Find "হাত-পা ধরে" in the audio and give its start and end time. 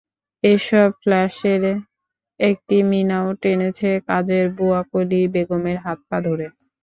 5.85-6.45